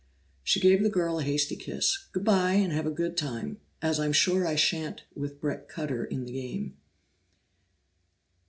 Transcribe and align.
She 0.43 0.59
gave 0.59 0.81
the 0.81 0.89
girl 0.89 1.19
a 1.19 1.23
hasty 1.23 1.55
kiss. 1.55 2.07
"Good 2.11 2.23
bye, 2.23 2.53
and 2.53 2.73
have 2.73 2.87
a 2.87 2.89
good 2.89 3.15
time, 3.15 3.59
as 3.83 3.99
I'm 3.99 4.13
sure 4.13 4.47
I 4.47 4.55
shan't 4.55 5.03
with 5.13 5.39
Bret 5.39 5.69
Cutter 5.69 6.03
in 6.03 6.25
the 6.25 6.31
game." 6.33 6.75